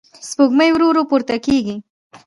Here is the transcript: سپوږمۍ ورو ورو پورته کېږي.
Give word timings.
سپوږمۍ 0.27 0.69
ورو 0.73 0.85
ورو 0.89 1.01
پورته 1.09 1.35
کېږي. 1.45 1.75